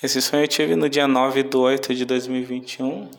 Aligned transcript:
Esse 0.00 0.22
sonho 0.22 0.44
eu 0.44 0.48
tive 0.48 0.76
no 0.76 0.88
dia 0.88 1.08
9 1.08 1.42
de 1.42 1.56
8 1.56 1.92
de 1.92 2.04
2021, 2.04 3.10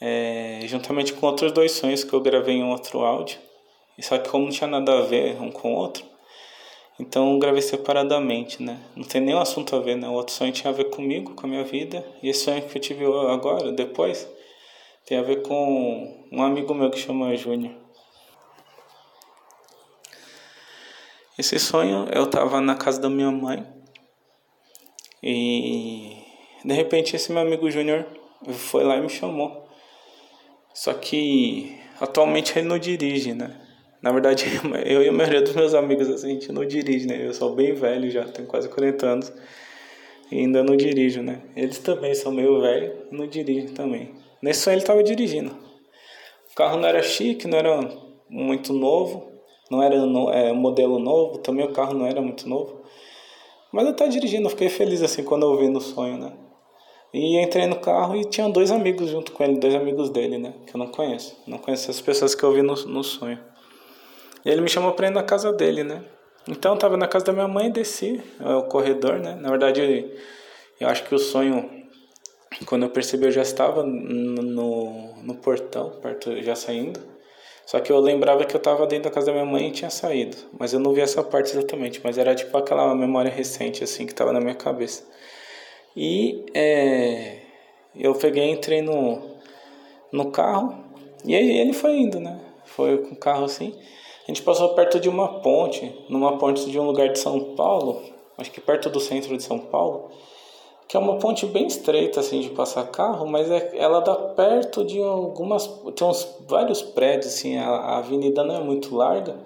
é, 0.00 0.60
juntamente 0.64 1.12
com 1.12 1.26
outros 1.26 1.52
dois 1.52 1.72
sonhos 1.72 2.02
que 2.02 2.14
eu 2.14 2.22
gravei 2.22 2.54
em 2.54 2.64
outro 2.64 3.00
áudio. 3.00 3.38
Só 3.98 4.16
que 4.16 4.30
como 4.30 4.44
não 4.46 4.50
tinha 4.50 4.66
nada 4.66 4.98
a 4.98 5.02
ver 5.02 5.38
um 5.42 5.50
com 5.50 5.74
o 5.74 5.76
outro, 5.76 6.02
então 6.98 7.38
gravei 7.38 7.60
separadamente, 7.60 8.62
né? 8.62 8.80
Não 8.96 9.04
tem 9.04 9.20
nenhum 9.20 9.40
assunto 9.40 9.76
a 9.76 9.78
ver, 9.78 9.94
né? 9.94 10.08
O 10.08 10.12
outro 10.12 10.32
sonho 10.32 10.50
tinha 10.52 10.72
a 10.72 10.74
ver 10.74 10.84
comigo, 10.84 11.34
com 11.34 11.46
a 11.46 11.50
minha 11.50 11.64
vida, 11.64 12.02
e 12.22 12.30
esse 12.30 12.44
sonho 12.44 12.62
que 12.62 12.78
eu 12.78 12.80
tive 12.80 13.04
agora, 13.04 13.70
depois, 13.70 14.26
tem 15.04 15.18
a 15.18 15.22
ver 15.22 15.42
com 15.42 16.26
um 16.32 16.42
amigo 16.42 16.72
meu 16.72 16.90
que 16.90 16.98
chama 16.98 17.36
Júnior. 17.36 17.74
Esse 21.38 21.58
sonho 21.58 22.08
eu 22.10 22.24
estava 22.24 22.58
na 22.58 22.74
casa 22.74 22.98
da 22.98 23.10
minha 23.10 23.30
mãe 23.30 23.79
e 25.22 26.16
de 26.64 26.74
repente 26.74 27.16
esse 27.16 27.32
meu 27.32 27.42
amigo 27.42 27.70
Júnior 27.70 28.06
foi 28.52 28.84
lá 28.84 28.96
e 28.96 29.00
me 29.00 29.08
chamou. 29.08 29.68
Só 30.72 30.94
que 30.94 31.78
atualmente 32.00 32.58
ele 32.58 32.68
não 32.68 32.78
dirige, 32.78 33.34
né? 33.34 33.60
Na 34.02 34.12
verdade, 34.12 34.46
eu 34.86 35.02
e 35.02 35.08
a 35.08 35.12
maioria 35.12 35.42
dos 35.42 35.54
meus 35.54 35.74
amigos 35.74 36.08
assim, 36.08 36.28
a 36.28 36.32
gente 36.34 36.52
não 36.52 36.64
dirige, 36.64 37.06
né? 37.06 37.26
Eu 37.26 37.34
sou 37.34 37.54
bem 37.54 37.74
velho 37.74 38.10
já, 38.10 38.24
tenho 38.24 38.48
quase 38.48 38.68
40 38.68 39.06
anos 39.06 39.32
e 40.30 40.38
ainda 40.38 40.62
não 40.62 40.76
dirijo, 40.76 41.22
né? 41.22 41.42
Eles 41.56 41.78
também 41.78 42.14
são 42.14 42.32
meio 42.32 42.60
velhos 42.60 42.92
e 43.10 43.14
não 43.14 43.26
dirigem 43.26 43.68
também. 43.68 44.14
Nesse 44.40 44.62
sonho 44.62 44.74
ele 44.74 44.82
estava 44.82 45.02
dirigindo. 45.02 45.50
O 46.50 46.54
carro 46.54 46.78
não 46.78 46.88
era 46.88 47.02
chique, 47.02 47.46
não 47.46 47.58
era 47.58 47.88
muito 48.28 48.72
novo, 48.72 49.30
não 49.70 49.82
era 49.82 49.96
no, 50.06 50.30
é, 50.30 50.52
modelo 50.52 50.98
novo, 50.98 51.38
também 51.38 51.64
o 51.64 51.72
carro 51.72 51.94
não 51.94 52.06
era 52.06 52.20
muito 52.20 52.48
novo. 52.48 52.79
Mas 53.72 53.84
eu 53.84 53.92
estava 53.92 54.10
dirigindo, 54.10 54.46
eu 54.46 54.50
fiquei 54.50 54.68
feliz 54.68 55.02
assim 55.02 55.22
quando 55.22 55.44
eu 55.44 55.56
vi 55.58 55.68
no 55.68 55.80
sonho, 55.80 56.18
né? 56.18 56.32
E 57.12 57.42
entrei 57.42 57.66
no 57.66 57.80
carro 57.80 58.16
e 58.16 58.24
tinha 58.24 58.48
dois 58.48 58.70
amigos 58.70 59.10
junto 59.10 59.32
com 59.32 59.42
ele, 59.42 59.58
dois 59.58 59.74
amigos 59.74 60.10
dele, 60.10 60.38
né? 60.38 60.54
Que 60.66 60.74
eu 60.74 60.78
não 60.78 60.86
conheço. 60.86 61.36
Não 61.46 61.58
conheço 61.58 61.90
as 61.90 62.00
pessoas 62.00 62.34
que 62.34 62.42
eu 62.42 62.52
vi 62.52 62.62
no, 62.62 62.74
no 62.74 63.02
sonho. 63.02 63.38
E 64.44 64.48
ele 64.48 64.60
me 64.60 64.68
chamou 64.68 64.92
para 64.92 65.08
ir 65.08 65.10
na 65.10 65.22
casa 65.22 65.52
dele, 65.52 65.82
né? 65.82 66.04
Então 66.48 66.72
eu 66.72 66.78
tava 66.78 66.96
na 66.96 67.08
casa 67.08 67.24
da 67.24 67.32
minha 67.32 67.48
mãe 67.48 67.66
e 67.66 67.72
desci 67.72 68.22
é, 68.40 68.54
o 68.54 68.62
corredor, 68.64 69.18
né? 69.18 69.34
Na 69.34 69.50
verdade, 69.50 70.10
eu 70.78 70.88
acho 70.88 71.04
que 71.04 71.14
o 71.14 71.18
sonho, 71.18 71.68
quando 72.64 72.84
eu 72.84 72.90
percebi, 72.90 73.26
eu 73.26 73.30
já 73.30 73.42
estava 73.42 73.82
no, 73.82 75.22
no 75.22 75.34
portão, 75.36 75.90
perto, 76.00 76.40
já 76.42 76.54
saindo. 76.54 77.00
Só 77.70 77.78
que 77.78 77.92
eu 77.92 78.00
lembrava 78.00 78.44
que 78.44 78.56
eu 78.56 78.58
estava 78.58 78.84
dentro 78.84 79.04
da 79.04 79.14
casa 79.14 79.26
da 79.26 79.32
minha 79.32 79.44
mãe 79.44 79.68
e 79.68 79.70
tinha 79.70 79.90
saído. 79.90 80.36
Mas 80.58 80.72
eu 80.72 80.80
não 80.80 80.92
vi 80.92 81.02
essa 81.02 81.22
parte 81.22 81.52
exatamente. 81.52 82.00
Mas 82.02 82.18
era 82.18 82.34
tipo 82.34 82.56
aquela 82.58 82.92
memória 82.96 83.30
recente, 83.30 83.84
assim, 83.84 84.06
que 84.06 84.10
estava 84.10 84.32
na 84.32 84.40
minha 84.40 84.56
cabeça. 84.56 85.04
E 85.96 86.46
é, 86.52 87.42
eu 87.94 88.12
peguei 88.16 88.50
entrei 88.50 88.82
no, 88.82 89.22
no 90.10 90.32
carro. 90.32 90.84
E 91.24 91.32
aí 91.32 91.58
ele 91.60 91.72
foi 91.72 91.96
indo, 91.96 92.18
né? 92.18 92.40
Foi 92.64 92.98
com 92.98 93.14
o 93.14 93.16
carro 93.16 93.44
assim. 93.44 93.72
A 94.24 94.26
gente 94.26 94.42
passou 94.42 94.70
perto 94.74 94.98
de 94.98 95.08
uma 95.08 95.40
ponte. 95.40 95.94
Numa 96.08 96.38
ponte 96.38 96.68
de 96.68 96.76
um 96.76 96.86
lugar 96.86 97.08
de 97.10 97.20
São 97.20 97.54
Paulo. 97.54 98.02
Acho 98.36 98.50
que 98.50 98.60
perto 98.60 98.90
do 98.90 98.98
centro 98.98 99.36
de 99.36 99.44
São 99.44 99.60
Paulo 99.60 100.10
que 100.90 100.96
é 100.96 101.00
uma 101.00 101.20
ponte 101.20 101.46
bem 101.46 101.68
estreita 101.68 102.18
assim 102.18 102.40
de 102.40 102.50
passar 102.50 102.82
carro, 102.88 103.24
mas 103.24 103.48
é, 103.48 103.70
ela 103.76 104.00
dá 104.00 104.12
perto 104.12 104.84
de 104.84 105.00
algumas 105.00 105.64
tem 105.94 106.04
uns 106.04 106.26
vários 106.48 106.82
prédios 106.82 107.32
assim, 107.32 107.56
a, 107.58 107.68
a, 107.68 107.98
avenida 107.98 108.42
não 108.42 108.56
é 108.56 108.60
muito 108.60 108.96
larga 108.96 109.36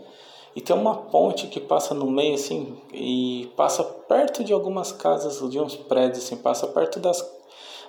e 0.56 0.62
tem 0.62 0.75
uma 0.75 0.97
ponte 0.97 1.47
que 1.48 1.61
passa 1.61 1.92
no 1.92 2.11
meio 2.11 2.33
assim 2.33 2.75
e 2.95 3.53
passa 3.59 3.84
perto 3.84 4.42
de 4.42 4.55
algumas 4.55 4.91
casas, 4.91 5.47
de 5.50 5.61
uns 5.61 5.77
prédios 5.77 6.25
assim, 6.25 6.37
passa 6.37 6.67
perto 6.67 6.98
das 6.98 7.22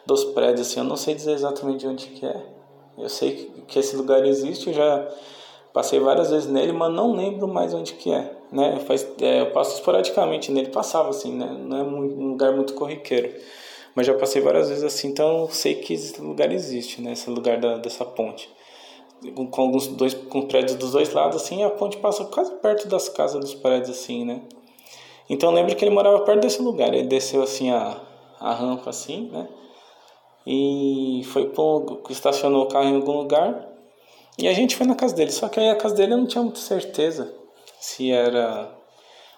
dos 0.05 0.25
prédios 0.25 0.67
assim, 0.67 0.81
eu 0.81 0.85
não 0.85 0.97
sei 0.97 1.15
dizer 1.15 1.31
exatamente 1.31 1.87
onde 1.87 2.07
que 2.07 2.25
é. 2.25 2.45
Eu 2.97 3.07
sei 3.07 3.35
que, 3.35 3.61
que 3.61 3.79
esse 3.79 3.95
lugar 3.95 4.25
existe, 4.25 4.67
eu 4.67 4.73
já 4.73 5.07
passei 5.71 5.97
várias 5.97 6.29
vezes 6.29 6.49
nele, 6.49 6.73
mas 6.73 6.93
não 6.93 7.13
lembro 7.13 7.47
mais 7.47 7.73
onde 7.73 7.93
que 7.93 8.11
é 8.11 8.35
né? 8.51 8.79
Faz, 8.79 9.07
é, 9.21 9.41
eu 9.41 9.51
passo 9.51 9.75
esporadicamente 9.75 10.51
nele, 10.51 10.69
passava 10.69 11.09
assim, 11.09 11.33
né? 11.33 11.45
Não 11.45 11.77
é 11.77 11.83
um 11.83 12.29
lugar 12.29 12.53
muito 12.53 12.73
corriqueiro. 12.73 13.33
Mas 13.95 14.07
já 14.07 14.13
passei 14.13 14.41
várias 14.41 14.69
vezes 14.69 14.83
assim, 14.83 15.07
então 15.07 15.47
sei 15.49 15.75
que 15.75 15.93
esse 15.93 16.19
lugar 16.21 16.51
existe, 16.51 17.01
né? 17.01 17.13
Esse 17.13 17.29
lugar 17.29 17.59
da, 17.59 17.77
dessa 17.77 18.03
ponte. 18.03 18.49
Com 19.33 19.61
alguns 19.61 19.87
dois 19.87 20.13
com 20.13 20.43
prédios 20.43 20.75
dos 20.75 20.91
dois 20.91 21.13
lados 21.13 21.41
assim, 21.41 21.63
a 21.63 21.69
ponte 21.69 21.97
passa 21.97 22.25
quase 22.25 22.53
perto 22.55 22.87
das 22.87 23.07
casas 23.07 23.39
dos 23.39 23.55
prédios 23.55 23.89
assim, 23.89 24.25
né? 24.25 24.41
Então 25.29 25.49
eu 25.49 25.55
lembro 25.55 25.75
que 25.75 25.83
ele 25.83 25.95
morava 25.95 26.19
perto 26.19 26.41
desse 26.41 26.61
lugar. 26.61 26.93
Ele 26.93 27.07
desceu 27.07 27.41
assim 27.41 27.71
a, 27.71 28.01
a 28.39 28.53
rampa 28.53 28.89
assim, 28.89 29.29
né? 29.31 29.47
E 30.45 31.21
foi 31.31 31.49
pro, 31.49 32.01
estacionou 32.09 32.65
o 32.65 32.67
carro 32.67 32.89
em 32.89 32.95
algum 32.95 33.13
lugar. 33.13 33.67
E 34.37 34.47
a 34.47 34.53
gente 34.53 34.75
foi 34.75 34.85
na 34.85 34.95
casa 34.95 35.15
dele, 35.15 35.31
só 35.31 35.47
que 35.47 35.59
aí 35.59 35.69
a 35.69 35.75
casa 35.75 35.95
dele 35.95 36.13
eu 36.13 36.17
não 36.17 36.27
tinha 36.27 36.43
muita 36.43 36.59
certeza 36.59 37.33
se 37.85 38.11
era 38.11 38.75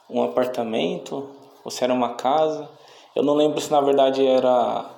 um 0.10 0.24
apartamento 0.24 1.30
ou 1.66 1.70
se 1.70 1.84
era 1.84 1.94
uma 1.94 2.14
casa. 2.14 2.70
Eu 3.14 3.22
não 3.22 3.34
lembro 3.34 3.60
se 3.60 3.70
na 3.70 3.82
verdade 3.82 4.26
era 4.26 4.90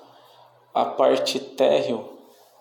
a 0.71 0.85
parte 0.85 1.39
térreo 1.39 2.07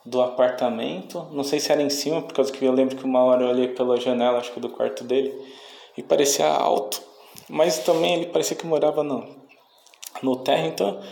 do 0.05 0.23
apartamento. 0.23 1.27
Não 1.31 1.45
sei 1.45 1.61
se 1.61 1.71
era 1.71 1.83
em 1.83 1.91
cima, 1.91 2.23
por 2.23 2.33
causa 2.33 2.51
que 2.51 2.65
eu 2.65 2.73
lembro 2.73 2.97
que 2.97 3.05
uma 3.05 3.23
hora 3.23 3.43
eu 3.43 3.49
olhei 3.51 3.69
pela 3.69 4.01
janela, 4.01 4.39
acho 4.39 4.51
que 4.53 4.61
do 4.61 4.71
quarto 4.71 5.05
dele, 5.05 5.35
e 5.95 6.03
parecia 6.03 6.49
alto. 6.49 7.03
Mas 7.51 7.79
também 7.81 8.15
ele 8.15 8.27
parecia 8.27 8.57
que 8.57 8.67
morava 8.67 9.03
no, 9.03 9.29
no 10.23 10.37
térreo, 10.37 10.69
então 10.69 11.03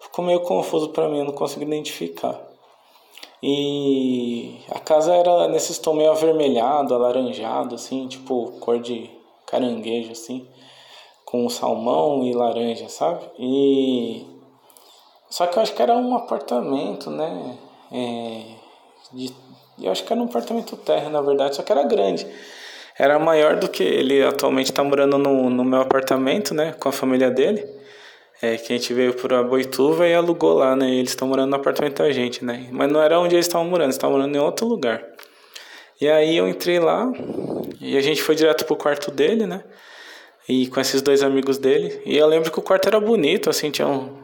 ficou 0.00 0.24
meio 0.24 0.40
confuso 0.40 0.88
para 0.90 1.08
mim, 1.10 1.18
eu 1.18 1.24
não 1.26 1.34
consigo 1.34 1.62
identificar. 1.62 2.40
E 3.42 4.60
a 4.70 4.78
casa 4.78 5.14
era 5.14 5.48
nesse 5.48 5.80
tom 5.80 5.94
meio 5.94 6.10
avermelhado, 6.10 6.94
alaranjado, 6.94 7.74
assim, 7.74 8.06
tipo 8.06 8.52
cor 8.60 8.78
de 8.78 9.10
caranguejo, 9.46 10.12
assim, 10.12 10.46
com 11.24 11.48
salmão 11.48 12.24
e 12.24 12.34
laranja, 12.34 12.88
sabe? 12.88 13.24
E. 13.38 14.26
Só 15.30 15.46
que 15.46 15.58
eu 15.58 15.62
acho 15.62 15.74
que 15.74 15.82
era 15.82 15.96
um 15.96 16.14
apartamento, 16.14 17.10
né? 17.10 17.56
É... 17.92 18.42
De... 19.12 19.34
Eu 19.80 19.90
acho 19.90 20.04
que 20.04 20.12
era 20.12 20.20
um 20.20 20.26
apartamento 20.26 20.76
terra, 20.76 21.08
na 21.08 21.22
verdade, 21.22 21.56
só 21.56 21.62
que 21.62 21.72
era 21.72 21.82
grande. 21.84 22.26
Era 22.98 23.18
maior 23.18 23.56
do 23.56 23.68
que 23.68 23.82
ele 23.82 24.22
atualmente 24.22 24.70
está 24.70 24.84
morando 24.84 25.16
no, 25.16 25.48
no 25.48 25.64
meu 25.64 25.80
apartamento, 25.80 26.52
né? 26.52 26.74
Com 26.78 26.90
a 26.90 26.92
família 26.92 27.30
dele 27.30 27.80
é, 28.42 28.56
que 28.56 28.72
a 28.72 28.76
gente 28.76 28.92
veio 28.94 29.14
para 29.14 29.42
Boituva 29.42 30.06
e 30.08 30.14
alugou 30.14 30.54
lá, 30.54 30.74
né? 30.74 30.90
Eles 30.94 31.10
estão 31.10 31.28
morando 31.28 31.50
no 31.50 31.56
apartamento 31.56 32.02
da 32.02 32.10
gente, 32.10 32.44
né? 32.44 32.68
Mas 32.72 32.90
não 32.90 33.02
era 33.02 33.18
onde 33.20 33.34
eles 33.34 33.46
estavam 33.46 33.66
morando, 33.66 33.86
eles 33.86 33.96
estavam 33.96 34.16
morando 34.16 34.34
em 34.34 34.38
outro 34.38 34.66
lugar. 34.66 35.04
E 36.00 36.08
aí 36.08 36.36
eu 36.36 36.48
entrei 36.48 36.78
lá 36.78 37.12
e 37.80 37.96
a 37.96 38.00
gente 38.00 38.22
foi 38.22 38.34
direto 38.34 38.64
pro 38.64 38.76
quarto 38.76 39.10
dele, 39.10 39.46
né? 39.46 39.62
E 40.48 40.66
com 40.68 40.80
esses 40.80 41.02
dois 41.02 41.22
amigos 41.22 41.58
dele. 41.58 42.00
E 42.06 42.16
eu 42.16 42.26
lembro 42.26 42.50
que 42.50 42.58
o 42.58 42.62
quarto 42.62 42.88
era 42.88 42.98
bonito, 42.98 43.50
assim, 43.50 43.70
tinha 43.70 43.86
um, 43.86 44.18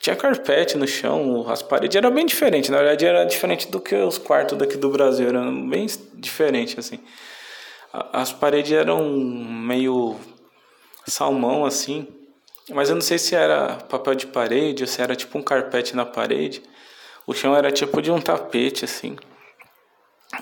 tinha 0.00 0.16
carpete 0.16 0.76
no 0.78 0.86
chão, 0.86 1.48
as 1.48 1.62
paredes 1.62 1.96
eram 1.96 2.10
bem 2.10 2.26
diferentes. 2.26 2.70
Na 2.70 2.78
verdade, 2.78 3.04
era 3.06 3.24
diferente 3.24 3.70
do 3.70 3.80
que 3.80 3.94
os 3.94 4.18
quartos 4.18 4.56
daqui 4.56 4.76
do 4.76 4.90
Brasil, 4.90 5.28
eram 5.28 5.68
bem 5.68 5.86
diferentes, 6.14 6.78
assim. 6.78 6.98
As 7.92 8.32
paredes 8.32 8.72
eram 8.72 9.10
meio 9.10 10.16
salmão, 11.06 11.64
assim. 11.64 12.06
Mas 12.72 12.88
eu 12.88 12.94
não 12.94 13.02
sei 13.02 13.18
se 13.18 13.34
era 13.34 13.76
papel 13.88 14.14
de 14.14 14.26
parede 14.26 14.82
ou 14.82 14.86
se 14.86 15.00
era 15.02 15.16
tipo 15.16 15.38
um 15.38 15.42
carpete 15.42 15.94
na 15.94 16.04
parede. 16.04 16.62
O 17.26 17.34
chão 17.34 17.54
era 17.56 17.70
tipo 17.70 18.00
de 18.00 18.10
um 18.10 18.20
tapete, 18.20 18.84
assim. 18.84 19.16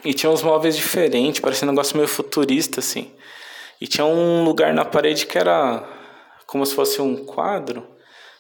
E 0.05 0.13
tinha 0.13 0.31
uns 0.31 0.43
móveis 0.43 0.77
diferentes, 0.77 1.41
parecia 1.41 1.67
um 1.67 1.71
negócio 1.71 1.97
meio 1.97 2.09
futurista, 2.09 2.81
assim. 2.81 3.13
E 3.81 3.87
tinha 3.87 4.05
um 4.05 4.45
lugar 4.45 4.75
na 4.75 4.85
parede 4.85 5.27
que 5.27 5.39
era 5.39 5.83
como 6.47 6.65
se 6.65 6.75
fosse 6.75 7.01
um 7.01 7.25
quadro, 7.25 7.87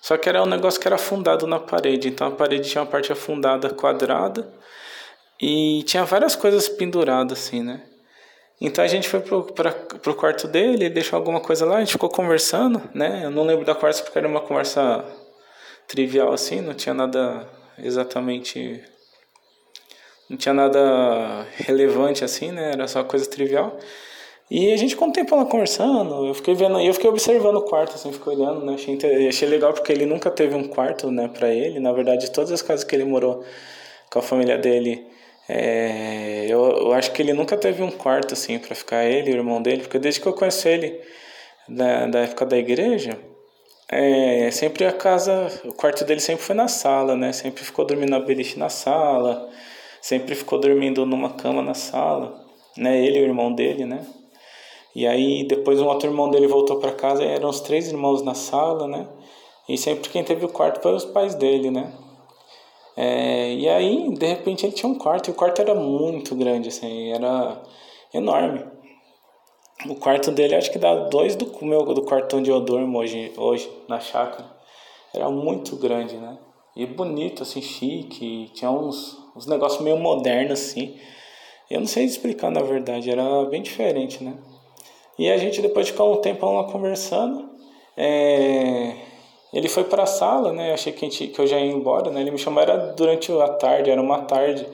só 0.00 0.16
que 0.16 0.28
era 0.28 0.42
um 0.42 0.46
negócio 0.46 0.80
que 0.80 0.88
era 0.88 0.96
afundado 0.96 1.46
na 1.46 1.58
parede. 1.58 2.08
Então 2.08 2.26
a 2.26 2.30
parede 2.30 2.68
tinha 2.68 2.82
uma 2.82 2.90
parte 2.90 3.12
afundada 3.12 3.70
quadrada 3.70 4.52
e 5.40 5.82
tinha 5.84 6.04
várias 6.04 6.34
coisas 6.34 6.68
penduradas, 6.68 7.38
assim, 7.38 7.62
né? 7.62 7.82
Então 8.60 8.84
a 8.84 8.88
gente 8.88 9.08
foi 9.08 9.20
pro, 9.20 9.44
pra, 9.44 9.70
pro 9.70 10.14
quarto 10.14 10.48
dele, 10.48 10.84
ele 10.84 10.90
deixou 10.90 11.16
alguma 11.16 11.40
coisa 11.40 11.64
lá, 11.64 11.76
a 11.76 11.80
gente 11.80 11.92
ficou 11.92 12.08
conversando, 12.08 12.82
né? 12.92 13.22
Eu 13.24 13.30
não 13.30 13.44
lembro 13.44 13.64
da 13.64 13.74
conversa 13.74 14.02
porque 14.02 14.18
era 14.18 14.26
uma 14.26 14.40
conversa 14.40 15.04
trivial 15.86 16.32
assim, 16.32 16.60
não 16.60 16.74
tinha 16.74 16.94
nada 16.94 17.48
exatamente. 17.78 18.82
Não 20.28 20.36
tinha 20.36 20.52
nada 20.52 21.46
relevante 21.56 22.24
assim, 22.24 22.50
né? 22.50 22.72
Era 22.72 22.86
só 22.88 23.02
coisa 23.04 23.28
trivial. 23.30 23.78
E 24.50 24.72
a 24.72 24.76
gente 24.76 24.90
ficou 24.90 25.08
um 25.08 25.12
tempo 25.12 25.36
lá 25.36 25.44
conversando, 25.44 26.26
eu 26.26 26.34
fiquei 26.34 26.54
vendo, 26.54 26.80
eu 26.80 26.92
fiquei 26.94 27.08
observando 27.08 27.56
o 27.56 27.62
quarto, 27.62 27.94
assim, 27.94 28.12
fiquei 28.12 28.32
olhando, 28.32 28.64
né? 28.64 28.74
Achei, 28.74 29.28
achei 29.28 29.48
legal 29.48 29.72
porque 29.74 29.92
ele 29.92 30.06
nunca 30.06 30.30
teve 30.30 30.54
um 30.54 30.66
quarto, 30.66 31.10
né, 31.10 31.28
pra 31.28 31.52
ele. 31.52 31.78
Na 31.78 31.92
verdade, 31.92 32.30
todas 32.30 32.50
as 32.50 32.62
casas 32.62 32.82
que 32.82 32.96
ele 32.96 33.04
morou 33.04 33.44
com 34.10 34.18
a 34.18 34.22
família 34.22 34.56
dele 34.58 35.06
é, 35.48 36.44
eu, 36.46 36.60
eu, 36.60 36.92
acho 36.92 37.10
que 37.12 37.22
ele 37.22 37.32
nunca 37.32 37.56
teve 37.56 37.82
um 37.82 37.90
quarto 37.90 38.34
assim 38.34 38.58
para 38.58 38.74
ficar 38.74 39.04
ele 39.04 39.30
o 39.30 39.36
irmão 39.36 39.62
dele, 39.62 39.82
porque 39.82 39.98
desde 39.98 40.20
que 40.20 40.26
eu 40.26 40.34
conheço 40.34 40.68
ele 40.68 41.00
da, 41.66 42.06
da 42.06 42.18
época 42.20 42.44
da 42.44 42.58
igreja, 42.58 43.18
é, 43.90 44.50
sempre 44.50 44.84
a 44.84 44.92
casa, 44.92 45.48
o 45.64 45.72
quarto 45.72 46.04
dele 46.04 46.20
sempre 46.20 46.44
foi 46.44 46.54
na 46.54 46.68
sala, 46.68 47.16
né? 47.16 47.32
Sempre 47.32 47.64
ficou 47.64 47.86
dormindo 47.86 48.10
na 48.10 48.20
beliche 48.20 48.58
na 48.58 48.68
sala, 48.68 49.48
sempre 50.02 50.34
ficou 50.34 50.60
dormindo 50.60 51.06
numa 51.06 51.30
cama 51.30 51.62
na 51.62 51.72
sala, 51.72 52.38
né? 52.76 53.02
Ele 53.02 53.18
e 53.18 53.22
o 53.22 53.24
irmão 53.24 53.52
dele, 53.54 53.86
né? 53.86 54.06
E 54.94 55.06
aí 55.06 55.44
depois 55.48 55.80
um 55.80 55.86
outro 55.86 56.10
irmão 56.10 56.30
dele 56.30 56.46
voltou 56.46 56.78
para 56.78 56.92
casa, 56.92 57.24
eram 57.24 57.48
os 57.48 57.60
três 57.60 57.88
irmãos 57.88 58.22
na 58.22 58.34
sala, 58.34 58.86
né? 58.86 59.08
E 59.66 59.78
sempre 59.78 60.10
quem 60.10 60.22
teve 60.22 60.44
o 60.44 60.48
quarto 60.48 60.82
foi 60.82 60.92
os 60.92 61.06
pais 61.06 61.34
dele, 61.34 61.70
né? 61.70 61.90
É, 63.00 63.54
e 63.54 63.68
aí, 63.68 64.12
de 64.12 64.26
repente, 64.26 64.66
ele 64.66 64.72
tinha 64.72 64.90
um 64.90 64.98
quarto, 64.98 65.28
e 65.28 65.30
o 65.30 65.34
quarto 65.34 65.60
era 65.62 65.72
muito 65.72 66.34
grande, 66.34 66.68
assim, 66.68 67.12
era 67.12 67.62
enorme. 68.12 68.64
O 69.88 69.94
quarto 69.94 70.32
dele 70.32 70.56
acho 70.56 70.72
que 70.72 70.80
dá 70.80 70.92
dois 71.04 71.36
do 71.36 71.64
meu 71.64 71.84
do 71.94 72.02
quarto 72.02 72.36
onde 72.36 72.50
eu 72.50 72.60
durmo 72.60 72.98
hoje, 72.98 73.32
hoje 73.36 73.70
na 73.88 74.00
chácara. 74.00 74.50
Era 75.14 75.30
muito 75.30 75.76
grande, 75.76 76.16
né? 76.16 76.36
E 76.74 76.86
bonito, 76.86 77.44
assim, 77.44 77.62
chique. 77.62 78.50
Tinha 78.52 78.72
uns, 78.72 79.16
uns 79.36 79.46
negócios 79.46 79.80
meio 79.80 79.96
modernos, 79.96 80.58
assim. 80.58 80.98
Eu 81.70 81.78
não 81.78 81.86
sei 81.86 82.04
explicar, 82.04 82.50
na 82.50 82.62
verdade. 82.62 83.08
Era 83.08 83.44
bem 83.44 83.62
diferente, 83.62 84.24
né? 84.24 84.34
E 85.16 85.30
a 85.30 85.36
gente, 85.36 85.62
depois 85.62 85.86
de 85.86 85.92
ficar 85.92 86.04
um 86.04 86.20
tempão 86.20 86.56
lá 86.56 86.64
conversando, 86.64 87.48
é... 87.96 89.07
ele 89.52 89.68
foi 89.68 89.84
para 89.84 90.02
a 90.02 90.06
sala, 90.06 90.52
né? 90.52 90.70
Eu 90.70 90.74
achei 90.74 90.92
que, 90.92 91.00
gente, 91.00 91.28
que 91.28 91.40
eu 91.40 91.46
já 91.46 91.58
ia 91.58 91.72
embora, 91.72 92.10
né? 92.10 92.20
Ele 92.20 92.30
me 92.30 92.38
chamou, 92.38 92.62
era 92.62 92.76
durante 92.92 93.32
a 93.32 93.48
tarde, 93.48 93.90
era 93.90 94.00
uma 94.00 94.22
tarde 94.22 94.66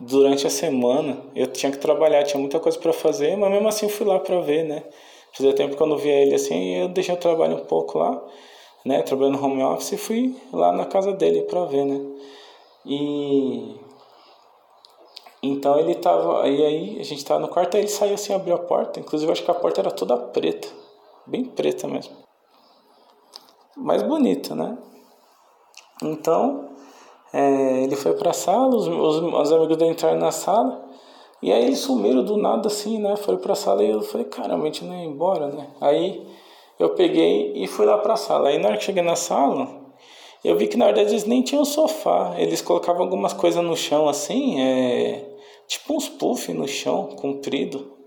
durante 0.00 0.46
a 0.46 0.50
semana. 0.50 1.18
Eu 1.34 1.46
tinha 1.48 1.70
que 1.70 1.78
trabalhar, 1.78 2.22
tinha 2.24 2.40
muita 2.40 2.58
coisa 2.58 2.78
para 2.78 2.92
fazer, 2.92 3.36
mas 3.36 3.50
mesmo 3.50 3.68
assim 3.68 3.88
fui 3.88 4.06
lá 4.06 4.18
para 4.18 4.40
ver, 4.40 4.64
né? 4.64 4.82
Fazia 5.32 5.52
tempo 5.54 5.76
que 5.76 5.82
eu 5.82 5.86
não 5.86 5.98
via 5.98 6.22
ele 6.22 6.34
assim, 6.34 6.76
eu 6.76 6.88
deixei 6.88 7.14
o 7.14 7.18
trabalho 7.18 7.56
um 7.56 7.64
pouco 7.64 7.98
lá, 7.98 8.22
né? 8.84 9.02
Trabalhando 9.02 9.38
no 9.38 9.44
home 9.44 9.62
office 9.62 9.92
e 9.92 9.96
fui 9.98 10.36
lá 10.52 10.72
na 10.72 10.86
casa 10.86 11.12
dele 11.12 11.42
para 11.42 11.64
ver, 11.66 11.84
né? 11.84 12.00
E 12.86 13.76
então 15.42 15.78
ele 15.78 15.94
tava, 15.94 16.48
e 16.48 16.64
aí 16.64 17.00
a 17.00 17.04
gente 17.04 17.24
tava 17.24 17.40
no 17.40 17.48
quarto, 17.48 17.76
aí 17.76 17.82
ele 17.82 17.88
saiu 17.88 18.14
assim, 18.14 18.32
abriu 18.32 18.56
a 18.56 18.58
porta, 18.58 18.98
inclusive 18.98 19.28
eu 19.28 19.32
acho 19.32 19.44
que 19.44 19.50
a 19.50 19.54
porta 19.54 19.80
era 19.80 19.90
toda 19.90 20.16
preta, 20.16 20.68
bem 21.26 21.44
preta 21.44 21.86
mesmo. 21.86 22.27
Mas 23.80 24.02
bonita, 24.02 24.54
né? 24.54 24.76
Então, 26.02 26.68
é, 27.32 27.84
ele 27.84 27.96
foi 27.96 28.12
pra 28.14 28.32
sala, 28.32 28.74
os, 28.74 28.86
os, 28.86 29.22
os 29.22 29.52
amigos 29.52 29.76
dele 29.76 29.92
entraram 29.92 30.18
na 30.18 30.32
sala, 30.32 30.84
e 31.40 31.52
aí 31.52 31.64
eles 31.64 31.78
sumiram 31.78 32.24
do 32.24 32.36
nada 32.36 32.66
assim, 32.66 32.98
né? 32.98 33.16
Foram 33.16 33.38
pra 33.38 33.54
sala 33.54 33.84
e 33.84 33.90
eu 33.90 34.02
falei, 34.02 34.26
caramba, 34.26 34.62
a 34.62 34.66
gente 34.66 34.84
não 34.84 34.94
ia 34.94 35.04
embora, 35.04 35.46
né? 35.46 35.68
Aí 35.80 36.26
eu 36.78 36.90
peguei 36.90 37.52
e 37.54 37.66
fui 37.68 37.86
lá 37.86 37.98
pra 37.98 38.16
sala. 38.16 38.48
Aí 38.48 38.58
na 38.58 38.68
hora 38.68 38.76
que 38.76 38.84
cheguei 38.84 39.02
na 39.02 39.14
sala, 39.14 39.68
eu 40.44 40.56
vi 40.56 40.66
que 40.66 40.76
na 40.76 40.86
verdade 40.86 41.10
eles 41.10 41.24
nem 41.24 41.42
tinham 41.42 41.64
sofá. 41.64 42.34
Eles 42.38 42.60
colocavam 42.60 43.02
algumas 43.02 43.32
coisas 43.32 43.62
no 43.62 43.76
chão 43.76 44.08
assim, 44.08 44.60
é, 44.60 45.24
tipo 45.68 45.94
uns 45.94 46.08
puff 46.08 46.52
no 46.52 46.66
chão, 46.66 47.10
comprido. 47.14 47.97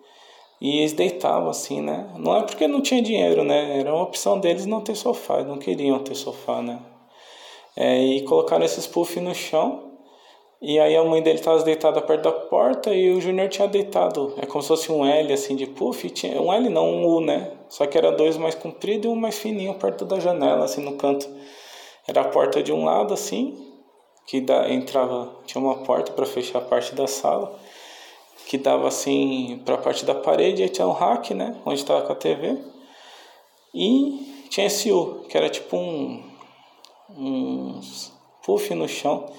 E 0.61 0.77
eles 0.77 0.93
deitavam 0.93 1.49
assim, 1.49 1.81
né? 1.81 2.07
Não 2.17 2.37
é 2.37 2.43
porque 2.43 2.67
não 2.67 2.81
tinha 2.81 3.01
dinheiro, 3.01 3.43
né? 3.43 3.79
Era 3.79 3.91
uma 3.91 4.03
opção 4.03 4.39
deles 4.39 4.67
não 4.67 4.79
ter 4.79 4.95
sofá, 4.95 5.37
eles 5.37 5.47
não 5.47 5.57
queriam 5.57 5.97
ter 5.99 6.13
sofá, 6.13 6.61
né? 6.61 6.79
É, 7.75 7.99
e 7.99 8.21
colocaram 8.21 8.63
esses 8.63 8.85
puff 8.85 9.19
no 9.19 9.33
chão. 9.33 9.89
E 10.61 10.79
aí 10.79 10.95
a 10.95 11.03
mãe 11.03 11.23
dele 11.23 11.39
estava 11.39 11.63
deitada 11.63 11.99
perto 11.99 12.21
da 12.21 12.31
porta 12.31 12.93
e 12.93 13.09
o 13.11 13.19
Júnior 13.19 13.49
tinha 13.49 13.67
deitado. 13.67 14.35
É 14.37 14.45
como 14.45 14.61
se 14.61 14.67
fosse 14.67 14.91
um 14.91 15.03
L 15.03 15.33
assim 15.33 15.55
de 15.55 15.65
puff. 15.65 16.07
Tinha, 16.11 16.39
um 16.39 16.53
L 16.53 16.69
não, 16.69 16.87
um 16.87 17.07
U, 17.07 17.21
né? 17.21 17.51
Só 17.67 17.87
que 17.87 17.97
era 17.97 18.11
dois 18.11 18.37
mais 18.37 18.53
comprido 18.53 19.07
e 19.07 19.09
um 19.09 19.15
mais 19.15 19.39
fininho 19.39 19.73
perto 19.73 20.05
da 20.05 20.19
janela, 20.19 20.65
assim 20.65 20.83
no 20.83 20.95
canto. 20.95 21.27
Era 22.07 22.21
a 22.21 22.25
porta 22.25 22.61
de 22.61 22.71
um 22.71 22.85
lado 22.85 23.13
assim, 23.13 23.57
que 24.27 24.39
da, 24.39 24.69
entrava, 24.71 25.33
tinha 25.47 25.63
uma 25.63 25.77
porta 25.77 26.11
para 26.11 26.25
fechar 26.25 26.59
a 26.59 26.61
parte 26.61 26.93
da 26.93 27.07
sala, 27.07 27.57
que 28.51 28.57
dava 28.57 28.86
assim 28.86 29.62
para 29.63 29.75
a 29.75 29.77
parte 29.77 30.03
da 30.03 30.13
parede, 30.13 30.62
e 30.62 30.68
tinha 30.68 30.86
um 30.86 30.92
rack, 30.92 31.33
né? 31.33 31.56
Onde 31.65 31.80
estava 31.80 32.01
com 32.01 32.12
a 32.12 32.15
TV. 32.18 32.57
E 33.74 34.45
tinha 34.50 34.68
esse 34.68 34.92
U, 34.92 35.24
que 35.30 35.38
era 35.38 35.50
tipo 35.50 35.77
um 35.77 36.21
uns 37.18 38.12
puff 38.45 38.75
no 38.75 38.89
chão, 38.89 39.31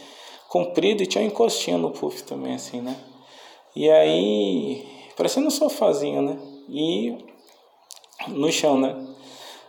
comprido 0.48 1.02
e 1.02 1.06
tinha 1.06 1.22
um 1.22 1.26
encostinho 1.26 1.76
no 1.76 1.90
puff 1.90 2.22
também, 2.22 2.54
assim, 2.54 2.80
né? 2.80 2.96
E 3.76 3.90
aí, 3.90 4.82
parecendo 5.14 5.48
um 5.48 5.50
sofazinho, 5.50 6.22
né? 6.22 6.38
E 6.70 7.14
no 8.28 8.50
chão, 8.50 8.78
né? 8.80 8.96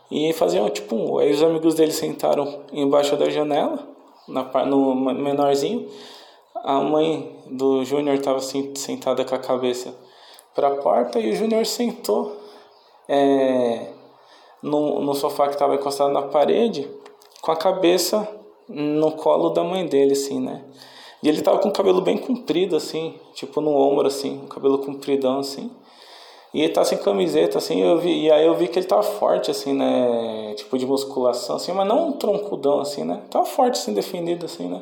E 0.10 0.32
faziam 0.32 0.70
tipo 0.70 0.96
um. 0.96 1.18
Aí 1.18 1.34
os 1.34 1.44
amigos 1.44 1.76
dele 1.76 1.92
sentaram 1.92 2.64
embaixo 2.72 3.18
da 3.18 3.30
janela, 3.30 3.86
na, 4.26 4.66
no 4.66 4.96
menorzinho. 4.96 5.90
A 6.64 6.80
mãe 6.80 7.44
do 7.48 7.84
Júnior 7.84 8.16
estava 8.16 8.40
sentada 8.40 9.26
com 9.26 9.36
a 9.36 9.40
cabeça 9.40 9.94
para 10.56 10.70
a 10.70 10.76
porta 10.78 11.20
e 11.20 11.30
o 11.30 11.36
Júnior 11.36 11.66
sentou 11.66 12.38
é, 13.08 13.88
no, 14.62 15.02
no 15.02 15.14
sofá 15.14 15.48
que 15.48 15.56
estava 15.56 15.76
encostado 15.76 16.14
na 16.14 16.22
parede 16.22 16.90
com 17.42 17.52
a 17.52 17.58
cabeça 17.58 18.26
no 18.70 19.12
colo 19.12 19.50
da 19.50 19.62
mãe 19.62 19.86
dele, 19.86 20.14
assim, 20.14 20.40
né? 20.40 20.64
E 21.22 21.28
ele 21.28 21.42
tava 21.42 21.60
com 21.60 21.68
o 21.68 21.74
cabelo 21.74 22.02
bem 22.02 22.18
comprido, 22.18 22.78
assim, 22.78 23.16
tipo 23.34 23.60
no 23.60 23.72
ombro, 23.76 24.08
assim, 24.08 24.42
um 24.44 24.48
cabelo 24.48 24.78
compridão, 24.78 25.40
assim. 25.40 25.70
E 26.54 26.62
ele 26.62 26.72
tá 26.72 26.86
sem 26.86 26.98
camiseta, 26.98 27.58
assim, 27.58 27.82
eu 27.82 27.98
vi, 27.98 28.26
e 28.26 28.32
aí 28.32 28.46
eu 28.46 28.56
vi 28.56 28.70
que 28.70 28.80
ele 28.80 28.86
tava 28.86 29.04
forte, 29.04 29.52
assim, 29.52 29.74
né? 29.74 30.54
Tipo 30.56 30.78
de 30.78 30.86
musculação, 30.86 31.58
assim, 31.58 31.74
mas 31.74 31.88
não 31.88 32.10
um 32.10 32.12
troncudão, 32.14 32.80
assim, 32.80 33.04
né? 33.04 33.22
Tava 33.30 33.46
forte, 33.46 33.80
assim, 33.80 33.94
definido, 33.94 34.46
assim, 34.46 34.70
né? 34.70 34.82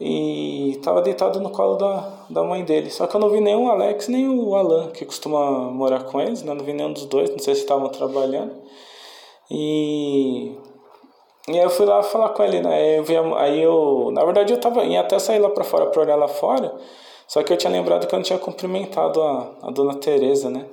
E 0.00 0.80
tava 0.82 1.00
deitado 1.02 1.40
no 1.40 1.50
colo 1.50 1.76
da, 1.76 2.26
da 2.28 2.42
mãe 2.42 2.64
dele. 2.64 2.90
Só 2.90 3.06
que 3.06 3.14
eu 3.14 3.20
não 3.20 3.30
vi 3.30 3.40
nem 3.40 3.54
o 3.56 3.68
Alex, 3.70 4.08
nem 4.08 4.28
o 4.28 4.54
Alan, 4.54 4.88
que 4.90 5.04
costuma 5.04 5.70
morar 5.70 6.04
com 6.04 6.20
eles, 6.20 6.42
né? 6.42 6.52
Não 6.52 6.64
vi 6.64 6.72
nenhum 6.72 6.92
dos 6.92 7.06
dois, 7.06 7.30
não 7.30 7.38
sei 7.38 7.54
se 7.54 7.60
estavam 7.62 7.88
trabalhando. 7.88 8.52
E 9.50 10.56
e 11.46 11.52
aí 11.58 11.64
eu 11.64 11.68
fui 11.68 11.84
lá 11.84 12.02
falar 12.02 12.30
com 12.30 12.42
ele, 12.42 12.60
né? 12.62 12.98
Eu 12.98 13.04
vi, 13.04 13.14
aí 13.36 13.62
eu, 13.62 14.10
na 14.12 14.24
verdade 14.24 14.52
eu 14.54 14.58
tava, 14.58 14.82
ia 14.84 15.00
até 15.00 15.18
sair 15.18 15.38
lá 15.38 15.50
para 15.50 15.62
fora 15.62 15.86
para 15.86 16.00
olhar 16.00 16.16
lá 16.16 16.26
fora, 16.26 16.74
só 17.28 17.42
que 17.42 17.52
eu 17.52 17.56
tinha 17.58 17.70
lembrado 17.70 18.06
que 18.06 18.14
eu 18.14 18.16
não 18.16 18.24
tinha 18.24 18.38
cumprimentado 18.38 19.20
a, 19.22 19.50
a 19.62 19.70
dona 19.70 19.94
Teresa, 19.94 20.48
né? 20.48 20.64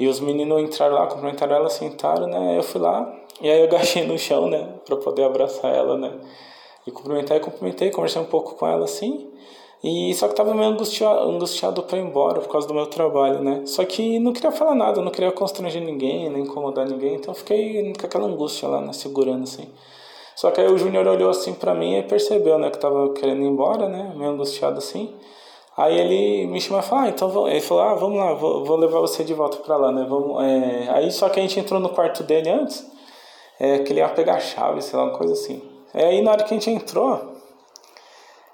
E 0.00 0.08
os 0.08 0.18
meninos 0.18 0.60
entraram 0.62 0.96
lá, 0.96 1.06
cumprimentaram 1.06 1.54
ela, 1.54 1.70
sentaram, 1.70 2.26
né? 2.26 2.58
Eu 2.58 2.62
fui 2.64 2.80
lá, 2.80 3.14
e 3.40 3.48
aí 3.48 3.60
eu 3.60 3.66
agachei 3.66 4.04
no 4.04 4.18
chão, 4.18 4.48
né? 4.48 4.68
Pra 4.84 4.96
poder 4.96 5.22
abraçar 5.24 5.72
ela, 5.72 5.96
né? 5.96 6.12
E 6.86 6.90
cumprimentar 6.90 7.36
e 7.36 7.40
cumprimentei, 7.40 7.90
conversei 7.90 8.20
um 8.20 8.26
pouco 8.26 8.54
com 8.54 8.66
ela 8.66 8.84
assim. 8.84 9.30
E 9.82 10.12
só 10.14 10.28
que 10.28 10.34
tava 10.34 10.54
meio 10.54 10.70
angustiado, 10.70 11.20
angustiado 11.30 11.82
para 11.82 11.98
ir 11.98 12.02
embora 12.02 12.40
por 12.40 12.48
causa 12.48 12.68
do 12.68 12.74
meu 12.74 12.86
trabalho, 12.86 13.42
né? 13.42 13.62
Só 13.64 13.84
que 13.84 14.18
não 14.18 14.32
queria 14.32 14.52
falar 14.52 14.74
nada, 14.74 15.00
não 15.00 15.10
queria 15.10 15.32
constranger 15.32 15.82
ninguém, 15.82 16.28
nem 16.28 16.42
incomodar 16.42 16.86
ninguém, 16.86 17.14
então 17.14 17.32
fiquei 17.32 17.92
com 17.98 18.06
aquela 18.06 18.26
angústia 18.26 18.68
lá, 18.68 18.80
né? 18.80 18.92
Segurando 18.92 19.44
assim. 19.44 19.68
Só 20.36 20.50
que 20.50 20.60
aí 20.60 20.68
o 20.68 20.78
Júnior 20.78 21.06
olhou 21.06 21.30
assim 21.30 21.54
para 21.54 21.74
mim 21.74 21.96
e 21.96 22.02
percebeu, 22.02 22.58
né, 22.58 22.70
que 22.70 22.76
eu 22.76 22.80
tava 22.80 23.12
querendo 23.12 23.42
ir 23.42 23.46
embora, 23.46 23.88
né, 23.88 24.12
meio 24.16 24.30
angustiado 24.30 24.78
assim. 24.78 25.14
Aí 25.76 25.98
ele 25.98 26.46
me 26.46 26.60
chamou 26.60 26.80
e 26.80 26.82
falou, 26.82 27.04
ah, 27.04 27.08
então 27.08 27.28
vamos. 27.28 27.50
Ele 27.50 27.60
falou, 27.60 27.82
ah, 27.84 27.94
vamos 27.94 28.18
lá, 28.18 28.34
vou, 28.34 28.64
vou 28.64 28.76
levar 28.76 29.00
você 29.00 29.24
de 29.24 29.32
volta 29.34 29.58
para 29.58 29.76
lá, 29.76 29.92
né? 29.92 30.06
Vamos, 30.08 30.42
é... 30.44 30.90
Aí 30.90 31.10
só 31.10 31.28
que 31.28 31.38
a 31.38 31.42
gente 31.42 31.58
entrou 31.58 31.80
no 31.80 31.88
quarto 31.90 32.22
dele 32.22 32.50
antes, 32.50 32.86
é, 33.58 33.78
que 33.78 33.92
ele 33.92 34.00
ia 34.00 34.08
pegar 34.08 34.34
a 34.34 34.40
chave, 34.40 34.82
sei 34.82 34.98
lá, 34.98 35.06
uma 35.06 35.16
coisa 35.16 35.32
assim. 35.32 35.62
Aí 35.94 36.22
na 36.22 36.32
hora 36.32 36.44
que 36.44 36.54
a 36.54 36.58
gente 36.58 36.70
entrou, 36.70 37.36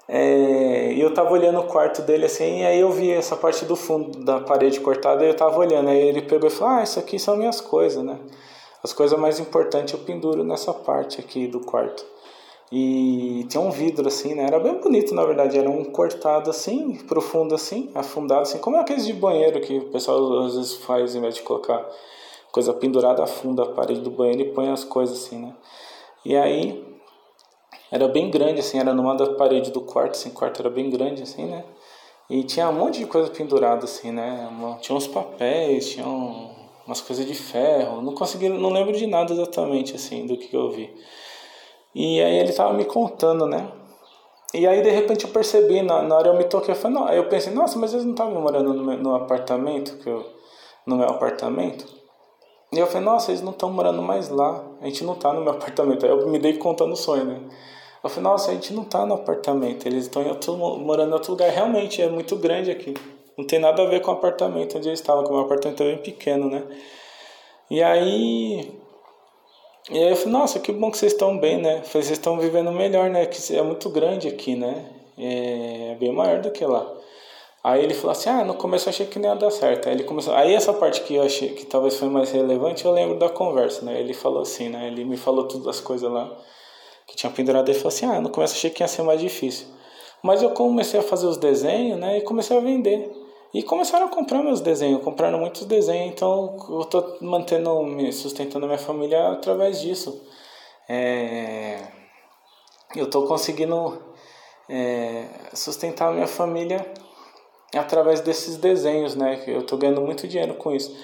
é, 0.07 0.93
eu 0.97 1.13
tava 1.13 1.31
olhando 1.31 1.59
o 1.59 1.65
quarto 1.65 2.01
dele 2.01 2.25
assim, 2.25 2.61
e 2.61 2.65
aí 2.65 2.79
eu 2.79 2.91
vi 2.91 3.11
essa 3.11 3.35
parte 3.35 3.65
do 3.65 3.75
fundo 3.75 4.23
da 4.23 4.39
parede 4.39 4.79
cortada 4.79 5.23
e 5.25 5.27
eu 5.27 5.35
tava 5.35 5.57
olhando. 5.57 5.89
Aí 5.89 5.99
ele 5.99 6.21
pegou 6.21 6.47
e 6.47 6.51
falou, 6.51 6.75
ah, 6.75 6.83
isso 6.83 6.97
aqui 6.97 7.19
são 7.19 7.35
minhas 7.35 7.59
coisas, 7.59 8.03
né? 8.03 8.17
As 8.83 8.93
coisas 8.93 9.19
mais 9.19 9.39
importantes 9.39 9.93
eu 9.93 9.99
penduro 9.99 10.43
nessa 10.43 10.73
parte 10.73 11.19
aqui 11.19 11.47
do 11.47 11.59
quarto. 11.59 12.05
E 12.71 13.45
tinha 13.49 13.61
um 13.61 13.71
vidro 13.71 14.07
assim, 14.07 14.33
né? 14.33 14.45
Era 14.45 14.59
bem 14.59 14.75
bonito, 14.79 15.13
na 15.13 15.25
verdade. 15.25 15.57
Era 15.57 15.69
um 15.69 15.85
cortado 15.85 16.49
assim, 16.49 16.95
profundo 17.07 17.55
assim, 17.55 17.89
afundado 17.95 18.41
assim, 18.41 18.59
como 18.59 18.77
aqueles 18.77 19.05
de 19.05 19.13
banheiro 19.13 19.59
que 19.61 19.77
o 19.77 19.89
pessoal 19.89 20.45
às 20.45 20.55
vezes 20.55 20.75
faz, 20.75 21.15
em 21.15 21.21
vez 21.21 21.35
de 21.35 21.41
colocar 21.41 21.85
coisa 22.51 22.73
pendurada, 22.73 23.23
afunda 23.23 23.63
a 23.63 23.67
parede 23.67 24.01
do 24.01 24.09
banheiro 24.09 24.41
e 24.41 24.53
põe 24.53 24.69
as 24.69 24.83
coisas 24.83 25.17
assim, 25.17 25.39
né? 25.39 25.53
E 26.25 26.35
aí 26.35 26.86
era 27.91 28.07
bem 28.07 28.29
grande 28.29 28.59
assim, 28.59 28.79
era 28.79 28.93
numa 28.93 29.15
da 29.15 29.33
parede 29.35 29.71
do 29.71 29.81
quarto, 29.81 30.11
assim, 30.11 30.29
o 30.29 30.33
quarto 30.33 30.61
era 30.61 30.69
bem 30.69 30.89
grande 30.89 31.23
assim, 31.23 31.45
né? 31.45 31.63
E 32.29 32.43
tinha 32.43 32.69
um 32.69 32.73
monte 32.73 32.99
de 32.99 33.05
coisa 33.05 33.29
pendurada 33.29 33.85
assim, 33.85 34.11
né? 34.11 34.49
Tinha 34.81 34.97
uns 34.97 35.07
papéis, 35.07 35.89
tinha 35.89 36.05
um 36.05 36.57
umas 36.87 37.01
coisas 37.01 37.25
de 37.25 37.35
ferro, 37.35 38.01
não 38.01 38.15
consegui, 38.15 38.47
não 38.47 38.69
lembro 38.69 38.93
de 38.93 39.05
nada 39.05 39.33
exatamente 39.33 39.93
assim 39.93 40.25
do 40.25 40.37
que 40.37 40.55
eu 40.55 40.71
vi. 40.71 40.89
E 41.93 42.21
aí 42.21 42.37
ele 42.39 42.53
tava 42.53 42.73
me 42.73 42.85
contando, 42.85 43.45
né? 43.45 43.69
E 44.53 44.65
aí 44.65 44.81
de 44.81 44.89
repente 44.89 45.25
eu 45.25 45.31
percebi, 45.31 45.81
na, 45.81 46.01
na 46.01 46.15
hora 46.15 46.29
eu 46.29 46.37
me 46.37 46.45
toquei, 46.45 46.73
eu 46.73 46.77
falei, 46.77 46.97
não, 46.97 47.05
aí 47.05 47.17
eu 47.17 47.27
pensei, 47.27 47.53
nossa, 47.53 47.77
mas 47.77 47.93
eles 47.93 48.05
não 48.05 48.13
estavam 48.13 48.41
morando 48.41 48.73
no, 48.73 48.83
meu, 48.83 48.97
no 48.97 49.15
apartamento, 49.15 49.97
que 49.97 50.07
eu, 50.07 50.25
no 50.85 50.95
meu 50.95 51.09
apartamento? 51.09 51.85
E 52.77 52.79
eu 52.79 52.85
falei, 52.85 53.01
nossa, 53.01 53.31
eles 53.31 53.41
não 53.41 53.53
estão 53.53 53.71
morando 53.71 54.03
mais 54.03 54.29
lá. 54.29 54.63
A 54.79 54.85
gente 54.85 55.03
não 55.03 55.15
tá 55.15 55.33
no 55.33 55.41
meu 55.41 55.49
apartamento. 55.53 56.05
Aí 56.05 56.11
eu 56.11 56.27
me 56.27 56.37
dei 56.37 56.53
conta 56.53 56.85
no 56.85 56.95
sonho, 56.95 57.25
né? 57.25 57.39
Eu 58.03 58.07
falei, 58.07 58.29
nossa, 58.29 58.51
a 58.51 58.53
gente 58.53 58.71
não 58.71 58.83
tá 58.83 59.03
no 59.03 59.15
apartamento. 59.15 59.87
Eles 59.87 60.03
estão 60.03 60.57
morando 60.77 61.09
em 61.09 61.13
outro 61.13 61.31
lugar. 61.31 61.49
Realmente, 61.49 62.03
é 62.03 62.07
muito 62.07 62.35
grande 62.35 62.69
aqui. 62.69 62.93
Não 63.35 63.45
tem 63.45 63.57
nada 63.57 63.81
a 63.81 63.87
ver 63.87 64.01
com 64.01 64.11
o 64.11 64.13
apartamento 64.13 64.77
onde 64.77 64.89
eles 64.89 64.99
estavam, 64.99 65.23
porque 65.23 65.33
o 65.33 65.37
meu 65.37 65.45
apartamento 65.45 65.81
é 65.81 65.85
bem 65.87 65.97
pequeno, 65.97 66.51
né? 66.51 66.63
E 67.67 67.81
aí. 67.81 68.71
E 69.89 69.97
aí 69.97 70.09
eu 70.11 70.15
falei, 70.15 70.33
nossa, 70.33 70.59
que 70.59 70.71
bom 70.71 70.91
que 70.91 70.99
vocês 70.99 71.13
estão 71.13 71.35
bem, 71.35 71.57
né? 71.57 71.81
falei, 71.81 72.05
vocês 72.05 72.11
estão 72.11 72.37
vivendo 72.37 72.71
melhor, 72.71 73.09
né? 73.09 73.25
Que 73.25 73.55
é 73.55 73.61
muito 73.63 73.89
grande 73.89 74.27
aqui, 74.27 74.55
né? 74.55 74.85
É 75.17 75.95
bem 75.99 76.11
maior 76.11 76.41
do 76.41 76.51
que 76.51 76.63
lá. 76.63 76.96
Aí 77.63 77.83
ele 77.83 77.93
falou 77.93 78.11
assim, 78.11 78.29
ah, 78.29 78.45
no 78.45 78.53
começo 78.53 78.87
eu 78.87 78.91
achei 78.91 79.05
que 79.05 79.19
não 79.19 79.29
ia 79.29 79.35
dar 79.35 79.51
certo. 79.51 79.87
Aí 79.89 79.95
ele 79.95 80.03
começou. 80.03 80.33
Aí 80.33 80.53
essa 80.53 80.73
parte 80.73 81.01
que 81.01 81.15
eu 81.15 81.23
achei 81.23 81.49
que 81.49 81.65
talvez 81.65 81.97
foi 81.97 82.07
mais 82.07 82.31
relevante, 82.31 82.85
eu 82.85 82.91
lembro 82.91 83.17
da 83.17 83.29
conversa, 83.29 83.83
né? 83.83 83.99
Ele 83.99 84.13
falou 84.13 84.41
assim, 84.41 84.69
né? 84.69 84.87
Ele 84.87 85.03
me 85.03 85.17
falou 85.17 85.47
todas 85.47 85.67
as 85.67 85.79
coisas 85.81 86.09
lá 86.09 86.37
que 87.07 87.15
tinha 87.15 87.31
pendurado. 87.31 87.67
Ele 87.67 87.77
falou 87.77 87.89
assim, 87.89 88.05
ah, 88.05 88.21
no 88.21 88.29
começo 88.29 88.53
eu 88.53 88.57
achei 88.57 88.69
que 88.69 88.83
ia 88.83 88.87
ser 88.87 89.01
mais 89.03 89.19
difícil. 89.19 89.67
Mas 90.23 90.41
eu 90.41 90.51
comecei 90.51 90.99
a 90.99 91.03
fazer 91.03 91.27
os 91.27 91.37
desenhos, 91.37 91.99
né? 91.99 92.19
E 92.19 92.21
comecei 92.21 92.55
a 92.55 92.59
vender. 92.59 93.11
E 93.53 93.63
começaram 93.63 94.07
a 94.07 94.09
comprar 94.09 94.43
meus 94.43 94.61
desenhos, 94.61 95.03
compraram 95.03 95.39
muitos 95.39 95.65
desenhos, 95.65 96.13
então 96.13 96.57
eu 96.69 96.81
estou 96.81 97.17
mantendo, 97.21 97.81
me 97.83 98.11
sustentando 98.11 98.65
minha 98.65 98.77
família 98.77 99.29
através 99.29 99.79
disso. 99.81 100.21
É, 100.87 101.87
eu 102.95 103.05
estou 103.05 103.25
conseguindo 103.25 104.01
é, 104.69 105.27
sustentar 105.53 106.13
minha 106.13 106.27
família 106.27 106.85
através 107.75 108.21
desses 108.21 108.57
desenhos, 108.57 109.15
né? 109.15 109.43
Eu 109.47 109.61
estou 109.61 109.77
ganhando 109.77 110.01
muito 110.01 110.27
dinheiro 110.27 110.53
com 110.55 110.73
isso. 110.73 110.95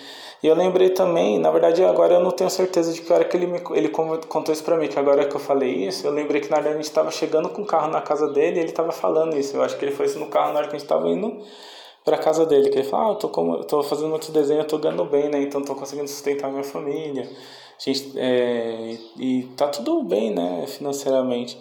E 0.41 0.47
eu 0.47 0.55
lembrei 0.55 0.89
também, 0.89 1.39
na 1.39 1.49
verdade 1.49 1.81
agora 1.85 2.15
eu 2.15 2.19
não 2.19 2.31
tenho 2.31 2.49
certeza 2.49 2.91
de 2.91 3.01
que 3.01 3.13
hora 3.13 3.23
que 3.23 3.37
ele, 3.37 3.47
me, 3.47 3.61
ele 3.71 3.87
contou 3.87 4.51
isso 4.51 4.61
pra 4.63 4.75
mim, 4.75 4.89
que 4.89 4.99
agora 4.99 5.23
que 5.25 5.33
eu 5.33 5.39
falei 5.39 5.87
isso, 5.87 6.05
eu 6.05 6.11
lembrei 6.11 6.41
que 6.41 6.49
na 6.49 6.57
verdade 6.57 6.75
a 6.75 6.77
gente 6.79 6.89
estava 6.89 7.09
chegando 7.11 7.47
com 7.47 7.61
o 7.61 7.65
carro 7.65 7.89
na 7.89 8.01
casa 8.01 8.27
dele 8.27 8.57
e 8.57 8.59
ele 8.59 8.69
estava 8.69 8.91
falando 8.91 9.37
isso. 9.37 9.55
Eu 9.55 9.63
acho 9.63 9.77
que 9.77 9.85
ele 9.85 9.93
foi 9.93 10.05
isso 10.05 10.19
no 10.19 10.27
carro 10.27 10.51
na 10.51 10.59
hora 10.59 10.67
que 10.67 10.75
a 10.75 10.79
gente 10.79 10.85
estava 10.85 11.07
indo 11.09 11.41
para 12.03 12.17
casa 12.17 12.45
dele, 12.45 12.69
que 12.69 12.77
ele 12.79 12.87
falou, 12.87 13.07
ah, 13.07 13.11
eu 13.11 13.15
tô, 13.15 13.29
como, 13.29 13.55
eu 13.55 13.63
tô 13.63 13.81
fazendo 13.83 14.09
muitos 14.09 14.29
desenhos, 14.29 14.63
eu 14.63 14.69
tô 14.69 14.77
ganhando 14.77 15.05
bem, 15.05 15.29
né? 15.29 15.41
Então 15.41 15.61
tô 15.63 15.73
conseguindo 15.75 16.09
sustentar 16.09 16.51
minha 16.51 16.63
família. 16.63 17.23
A 17.23 17.81
gente, 17.81 18.11
é, 18.17 18.97
e 19.17 19.43
tá 19.55 19.67
tudo 19.69 20.03
bem, 20.03 20.31
né, 20.33 20.65
financeiramente. 20.67 21.57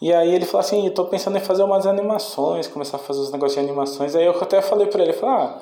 E 0.00 0.12
aí 0.14 0.34
ele 0.34 0.46
falou 0.46 0.60
assim, 0.60 0.88
tô 0.90 1.04
pensando 1.04 1.36
em 1.36 1.40
fazer 1.40 1.62
umas 1.62 1.86
animações, 1.86 2.66
começar 2.66 2.96
a 2.96 3.00
fazer 3.00 3.20
os 3.20 3.30
negócios 3.30 3.60
de 3.60 3.68
animações. 3.68 4.16
Aí 4.16 4.24
eu 4.24 4.32
até 4.40 4.62
falei 4.62 4.86
para 4.86 5.02
ele, 5.02 5.12
falei, 5.12 5.34
ah, 5.34 5.60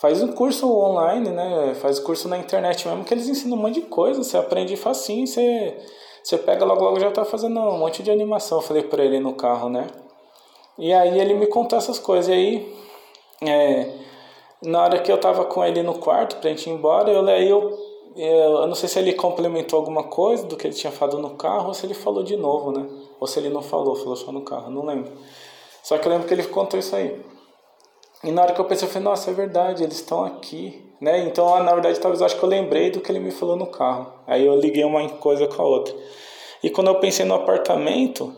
faz 0.00 0.22
um 0.22 0.32
curso 0.32 0.70
online, 0.72 1.30
né? 1.30 1.74
Faz 1.74 1.98
curso 1.98 2.28
na 2.28 2.38
internet 2.38 2.86
mesmo, 2.86 3.04
que 3.04 3.12
eles 3.12 3.28
ensinam 3.28 3.56
um 3.56 3.60
monte 3.60 3.80
de 3.80 3.82
coisa, 3.82 4.22
você 4.22 4.36
aprende 4.36 4.76
facinho, 4.76 5.26
você, 5.26 5.76
você 6.22 6.38
pega 6.38 6.64
logo 6.64 6.84
logo 6.84 7.00
já 7.00 7.10
tá 7.10 7.24
fazendo 7.24 7.58
um 7.58 7.78
monte 7.78 8.02
de 8.02 8.10
animação. 8.10 8.58
Eu 8.58 8.62
falei 8.62 8.84
para 8.84 9.04
ele 9.04 9.18
no 9.18 9.34
carro, 9.34 9.68
né? 9.68 9.88
E 10.78 10.92
aí 10.92 11.18
ele 11.18 11.34
me 11.34 11.46
contou 11.46 11.78
essas 11.78 11.98
coisas. 11.98 12.28
E 12.28 12.32
aí 12.32 12.76
é, 13.42 13.90
na 14.62 14.82
hora 14.82 14.98
que 15.00 15.10
eu 15.10 15.18
tava 15.18 15.44
com 15.44 15.64
ele 15.64 15.82
no 15.82 15.94
quarto 15.94 16.36
pra 16.36 16.50
gente 16.50 16.70
ir 16.70 16.72
embora, 16.72 17.10
eu, 17.10 17.26
eu, 17.28 17.78
eu, 18.16 18.26
eu 18.58 18.66
não 18.66 18.74
sei 18.76 18.88
se 18.88 18.98
ele 18.98 19.12
complementou 19.12 19.78
alguma 19.78 20.04
coisa 20.04 20.46
do 20.46 20.56
que 20.56 20.66
ele 20.68 20.74
tinha 20.74 20.92
falado 20.92 21.18
no 21.18 21.30
carro 21.30 21.68
ou 21.68 21.74
se 21.74 21.84
ele 21.84 21.94
falou 21.94 22.22
de 22.22 22.36
novo, 22.36 22.70
né? 22.70 22.86
Ou 23.20 23.26
se 23.26 23.38
ele 23.38 23.48
não 23.48 23.62
falou, 23.62 23.94
falou 23.94 24.16
só 24.16 24.30
no 24.32 24.42
carro, 24.42 24.70
não 24.70 24.84
lembro. 24.84 25.12
Só 25.82 25.98
que 25.98 26.06
eu 26.06 26.12
lembro 26.12 26.26
que 26.26 26.34
ele 26.34 26.44
contou 26.44 26.78
isso 26.78 26.94
aí. 26.94 27.20
E 28.24 28.30
na 28.30 28.42
hora 28.42 28.52
que 28.52 28.60
eu 28.60 28.64
pensei, 28.64 28.88
eu 28.88 28.92
falei, 28.92 29.08
nossa, 29.08 29.30
é 29.30 29.34
verdade, 29.34 29.84
eles 29.84 29.96
estão 29.96 30.24
aqui. 30.24 30.84
Né? 31.00 31.20
Então, 31.20 31.62
na 31.62 31.72
verdade, 31.72 32.00
talvez 32.00 32.20
eu 32.20 32.26
acho 32.26 32.36
que 32.36 32.42
eu 32.42 32.48
lembrei 32.48 32.90
do 32.90 33.00
que 33.00 33.12
ele 33.12 33.20
me 33.20 33.30
falou 33.30 33.56
no 33.56 33.66
carro. 33.66 34.12
Aí 34.26 34.44
eu 34.44 34.58
liguei 34.58 34.84
uma 34.84 35.08
coisa 35.08 35.46
com 35.46 35.62
a 35.62 35.64
outra. 35.64 35.94
E 36.62 36.70
quando 36.70 36.88
eu 36.88 36.98
pensei 36.98 37.24
no 37.24 37.34
apartamento, 37.34 38.34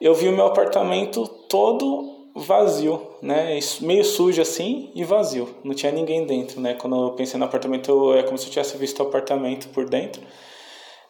eu 0.00 0.14
vi 0.14 0.28
o 0.28 0.32
meu 0.32 0.46
apartamento 0.46 1.26
todo 1.48 2.30
vazio, 2.34 3.00
né? 3.22 3.58
Meio 3.80 4.04
sujo 4.04 4.42
assim 4.42 4.90
e 4.94 5.04
vazio. 5.04 5.48
Não 5.62 5.74
tinha 5.74 5.92
ninguém 5.92 6.26
dentro, 6.26 6.60
né? 6.60 6.74
Quando 6.74 6.96
eu 6.96 7.12
pensei 7.12 7.38
no 7.38 7.44
apartamento, 7.44 8.14
é 8.14 8.22
como 8.22 8.36
se 8.36 8.46
eu 8.46 8.50
tivesse 8.50 8.76
visto 8.76 9.00
o 9.00 9.06
apartamento 9.06 9.68
por 9.68 9.88
dentro. 9.88 10.20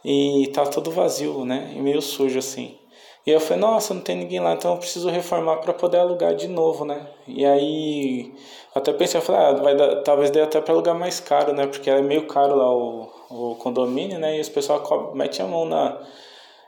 E 0.05 0.51
tá 0.53 0.67
todo 0.67 0.91
vazio, 0.91 1.45
né? 1.45 1.73
E 1.75 1.81
meio 1.81 2.03
sujo 2.03 2.39
assim. 2.39 2.77
E 3.25 3.31
eu 3.31 3.41
falei, 3.41 3.61
nossa, 3.61 3.95
não 3.95 4.01
tem 4.01 4.17
ninguém 4.17 4.41
lá, 4.41 4.53
então 4.53 4.73
eu 4.73 4.79
preciso 4.79 5.09
reformar 5.09 5.59
para 5.59 5.73
poder 5.73 5.99
alugar 5.99 6.35
de 6.35 6.49
novo, 6.49 6.85
né? 6.85 7.07
E 7.27 7.45
aí 7.45 8.35
até 8.75 8.93
pensei, 8.93 9.21
eu 9.21 9.25
falei, 9.25 9.43
ah, 9.43 9.53
vai 9.63 9.77
dar, 9.77 10.03
talvez 10.03 10.31
dê 10.31 10.41
até 10.41 10.61
para 10.61 10.75
alugar 10.75 10.95
mais 10.99 11.21
caro, 11.21 11.53
né? 11.53 11.67
Porque 11.67 11.89
é 11.89 12.03
meio 12.03 12.27
caro 12.27 12.57
lá 12.57 12.75
o, 12.75 13.09
o 13.31 13.55
condomínio, 13.57 14.19
né? 14.19 14.39
E 14.39 14.41
os 14.41 14.49
pessoal 14.49 15.13
mete 15.15 15.41
a 15.41 15.47
mão 15.47 15.65
na 15.65 15.99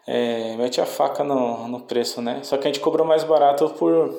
é, 0.07 0.55
mete 0.57 0.81
a 0.81 0.87
faca 0.87 1.25
no, 1.25 1.67
no 1.67 1.81
preço, 1.81 2.21
né? 2.23 2.41
Só 2.43 2.57
que 2.57 2.69
a 2.69 2.73
gente 2.73 2.81
cobrou 2.81 3.07
mais 3.07 3.25
barato 3.25 3.71
por 3.71 4.15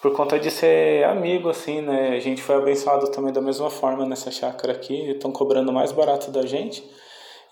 por 0.00 0.12
conta 0.14 0.38
de 0.38 0.50
ser 0.50 1.04
amigo, 1.04 1.50
assim, 1.50 1.82
né? 1.82 2.16
A 2.16 2.20
gente 2.20 2.42
foi 2.42 2.56
abençoado 2.56 3.10
também 3.10 3.32
da 3.32 3.40
mesma 3.40 3.68
forma 3.68 4.06
nessa 4.06 4.30
chácara 4.30 4.72
aqui, 4.72 5.10
estão 5.10 5.30
cobrando 5.30 5.72
mais 5.72 5.92
barato 5.92 6.30
da 6.30 6.46
gente. 6.46 6.82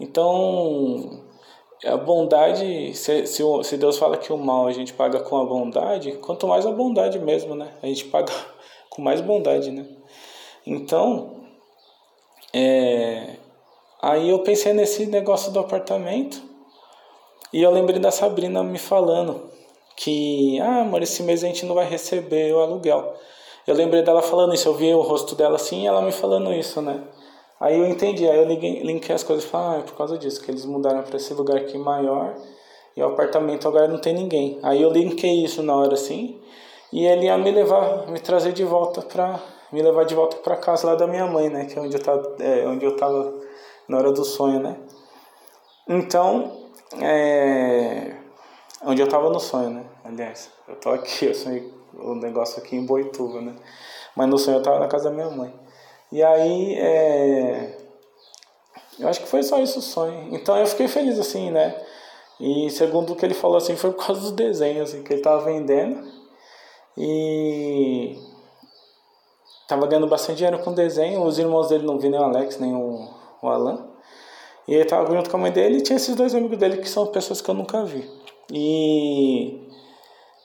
Então, 0.00 1.24
a 1.84 1.96
bondade, 1.96 2.94
se, 2.94 3.26
se, 3.26 3.42
se 3.62 3.76
Deus 3.76 3.98
fala 3.98 4.16
que 4.16 4.32
o 4.32 4.36
mal 4.36 4.66
a 4.66 4.72
gente 4.72 4.92
paga 4.92 5.20
com 5.20 5.38
a 5.38 5.44
bondade, 5.44 6.12
quanto 6.12 6.46
mais 6.46 6.66
a 6.66 6.72
bondade 6.72 7.18
mesmo, 7.18 7.54
né? 7.54 7.72
A 7.82 7.86
gente 7.86 8.04
paga 8.06 8.32
com 8.90 9.00
mais 9.00 9.20
bondade, 9.20 9.70
né? 9.70 9.86
Então, 10.66 11.36
é, 12.52 13.36
aí 14.02 14.28
eu 14.28 14.40
pensei 14.40 14.72
nesse 14.72 15.06
negócio 15.06 15.52
do 15.52 15.60
apartamento 15.60 16.42
e 17.52 17.62
eu 17.62 17.70
lembrei 17.70 17.98
da 17.98 18.10
Sabrina 18.10 18.62
me 18.62 18.78
falando 18.78 19.50
que, 19.96 20.60
ah, 20.60 20.80
amor, 20.80 21.02
esse 21.02 21.22
mês 21.22 21.42
a 21.42 21.46
gente 21.46 21.64
não 21.64 21.74
vai 21.74 21.88
receber 21.88 22.52
o 22.54 22.60
aluguel. 22.60 23.14
Eu 23.66 23.74
lembrei 23.74 24.02
dela 24.02 24.22
falando 24.22 24.54
isso, 24.54 24.68
eu 24.68 24.74
vi 24.74 24.94
o 24.94 25.02
rosto 25.02 25.34
dela 25.34 25.56
assim 25.56 25.82
e 25.82 25.86
ela 25.86 26.02
me 26.02 26.12
falando 26.12 26.52
isso, 26.52 26.80
né? 26.80 27.02
Aí 27.60 27.78
eu 27.78 27.86
entendi, 27.86 28.28
aí 28.28 28.36
eu 28.36 28.44
liguei, 28.44 28.82
linkei 28.82 29.14
as 29.14 29.22
coisas 29.22 29.44
e 29.44 29.48
falei, 29.48 29.78
ah, 29.78 29.80
é 29.80 29.82
por 29.82 29.96
causa 29.96 30.16
disso, 30.16 30.40
que 30.42 30.50
eles 30.50 30.64
mudaram 30.64 31.02
para 31.02 31.16
esse 31.16 31.34
lugar 31.34 31.56
aqui 31.56 31.76
maior 31.76 32.34
e 32.96 33.02
o 33.02 33.06
apartamento 33.06 33.66
agora 33.66 33.88
não 33.88 33.98
tem 33.98 34.14
ninguém. 34.14 34.58
Aí 34.62 34.80
eu 34.82 34.90
linkei 34.90 35.44
isso 35.44 35.62
na 35.62 35.74
hora 35.74 35.94
assim 35.94 36.40
e 36.92 37.04
ele 37.04 37.26
ia 37.26 37.36
me 37.36 37.50
levar, 37.50 38.06
me 38.08 38.20
trazer 38.20 38.52
de 38.52 38.64
volta 38.64 39.02
para 39.02 39.40
me 39.72 39.82
levar 39.82 40.04
de 40.04 40.14
volta 40.14 40.36
para 40.38 40.56
casa 40.56 40.86
lá 40.86 40.94
da 40.94 41.06
minha 41.06 41.26
mãe, 41.26 41.50
né? 41.50 41.66
Que 41.66 41.78
é 41.78 41.82
onde 41.82 41.96
eu 41.96 42.02
tava, 42.02 42.36
é, 42.40 42.66
onde 42.66 42.84
eu 42.84 42.96
tava 42.96 43.34
na 43.86 43.98
hora 43.98 44.12
do 44.12 44.24
sonho, 44.24 44.60
né? 44.60 44.76
Então, 45.86 46.68
é, 47.00 48.18
Onde 48.84 49.02
eu 49.02 49.08
tava 49.08 49.28
no 49.28 49.40
sonho, 49.40 49.70
né? 49.70 49.84
Aliás, 50.04 50.50
eu 50.68 50.76
tô 50.76 50.90
aqui, 50.90 51.26
eu 51.26 51.34
sonhei 51.34 51.68
o 51.94 52.14
negócio 52.14 52.62
aqui 52.62 52.76
em 52.76 52.86
Boituva, 52.86 53.40
né? 53.40 53.56
Mas 54.14 54.28
no 54.28 54.38
sonho 54.38 54.58
eu 54.58 54.62
tava 54.62 54.78
na 54.78 54.86
casa 54.86 55.10
da 55.10 55.14
minha 55.14 55.28
mãe. 55.30 55.52
E 56.10 56.22
aí, 56.22 56.74
é... 56.74 57.78
eu 58.98 59.08
acho 59.08 59.20
que 59.20 59.28
foi 59.28 59.42
só 59.42 59.60
isso 59.60 59.78
o 59.78 59.82
sonho. 59.82 60.34
Então 60.34 60.56
eu 60.56 60.66
fiquei 60.66 60.88
feliz, 60.88 61.18
assim, 61.18 61.50
né? 61.50 61.74
E 62.40 62.70
segundo 62.70 63.12
o 63.12 63.16
que 63.16 63.24
ele 63.26 63.34
falou, 63.34 63.56
assim, 63.56 63.76
foi 63.76 63.90
por 63.92 64.06
causa 64.06 64.20
dos 64.20 64.32
desenhos 64.32 64.90
assim, 64.90 65.02
que 65.02 65.12
ele 65.12 65.22
tava 65.22 65.44
vendendo. 65.44 66.06
E 66.96 68.16
tava 69.68 69.86
ganhando 69.86 70.06
bastante 70.06 70.38
dinheiro 70.38 70.58
com 70.60 70.72
desenho. 70.72 71.22
Os 71.24 71.38
irmãos 71.38 71.68
dele 71.68 71.84
não 71.84 71.98
viram 71.98 72.18
nem 72.18 72.20
o 72.20 72.24
Alex, 72.24 72.58
nem 72.58 72.74
o, 72.74 73.08
o 73.42 73.48
Alan. 73.48 73.88
E 74.66 74.74
ele 74.74 74.84
tava 74.84 75.14
junto 75.14 75.30
com 75.30 75.36
a 75.36 75.40
mãe 75.40 75.52
dele 75.52 75.78
e 75.78 75.82
tinha 75.82 75.96
esses 75.96 76.14
dois 76.14 76.34
amigos 76.34 76.58
dele 76.58 76.78
que 76.78 76.88
são 76.88 77.06
pessoas 77.06 77.40
que 77.40 77.48
eu 77.48 77.54
nunca 77.54 77.84
vi. 77.84 78.08
E, 78.52 79.68